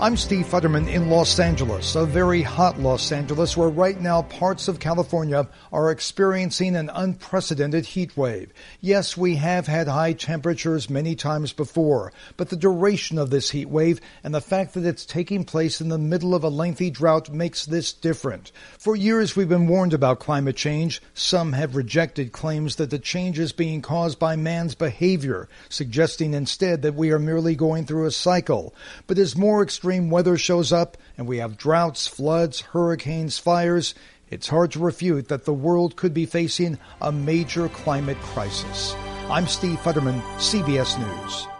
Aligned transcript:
I'm 0.00 0.16
Steve 0.16 0.46
Futterman 0.46 0.86
in 0.86 1.10
Los 1.10 1.40
Angeles, 1.40 1.96
a 1.96 2.06
very 2.06 2.42
hot 2.42 2.78
Los 2.78 3.10
Angeles 3.10 3.56
where 3.56 3.68
right 3.68 4.00
now 4.00 4.22
parts 4.22 4.68
of 4.68 4.78
California 4.78 5.48
are 5.72 5.90
experiencing 5.90 6.76
an 6.76 6.88
unprecedented 6.94 7.84
heat 7.84 8.16
wave. 8.16 8.52
Yes, 8.80 9.16
we 9.16 9.34
have 9.34 9.66
had 9.66 9.88
high 9.88 10.12
temperatures 10.12 10.88
many 10.88 11.16
times 11.16 11.52
before, 11.52 12.12
but 12.36 12.48
the 12.48 12.56
duration 12.56 13.18
of 13.18 13.30
this 13.30 13.50
heat 13.50 13.68
wave 13.68 14.00
and 14.22 14.32
the 14.32 14.40
fact 14.40 14.74
that 14.74 14.86
it's 14.86 15.04
taking 15.04 15.42
place 15.42 15.80
in 15.80 15.88
the 15.88 15.98
middle 15.98 16.32
of 16.32 16.44
a 16.44 16.48
lengthy 16.48 16.90
drought 16.90 17.30
makes 17.30 17.66
this 17.66 17.92
different. 17.92 18.52
For 18.78 18.94
years 18.94 19.34
we've 19.34 19.48
been 19.48 19.66
warned 19.66 19.94
about 19.94 20.20
climate 20.20 20.56
change. 20.56 21.02
Some 21.12 21.54
have 21.54 21.74
rejected 21.74 22.30
claims 22.30 22.76
that 22.76 22.90
the 22.90 23.00
change 23.00 23.40
is 23.40 23.50
being 23.50 23.82
caused 23.82 24.20
by 24.20 24.36
man's 24.36 24.76
behavior, 24.76 25.48
suggesting 25.68 26.34
instead 26.34 26.82
that 26.82 26.94
we 26.94 27.10
are 27.10 27.18
merely 27.18 27.56
going 27.56 27.84
through 27.84 28.06
a 28.06 28.12
cycle. 28.12 28.72
But 29.08 29.18
as 29.18 29.36
more 29.36 29.60
extreme 29.60 29.87
extreme 29.88 30.10
weather 30.10 30.36
shows 30.36 30.70
up 30.70 30.98
and 31.16 31.26
we 31.26 31.38
have 31.38 31.56
droughts, 31.56 32.06
floods, 32.06 32.60
hurricanes, 32.60 33.38
fires, 33.38 33.94
it's 34.28 34.46
hard 34.46 34.70
to 34.72 34.78
refute 34.78 35.28
that 35.28 35.46
the 35.46 35.54
world 35.54 35.96
could 35.96 36.12
be 36.12 36.26
facing 36.26 36.78
a 37.00 37.10
major 37.10 37.70
climate 37.70 38.18
crisis. 38.18 38.94
I'm 39.30 39.46
Steve 39.46 39.78
Futterman, 39.78 40.20
CBS 40.36 40.98
News. 40.98 41.57